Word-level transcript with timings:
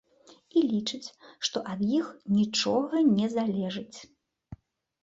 І 0.61 0.63
лічаць, 0.69 1.13
што 1.49 1.57
ад 1.75 1.83
іх 1.99 2.09
нічога 2.39 3.05
не 3.17 3.27
залежыць. 3.39 3.99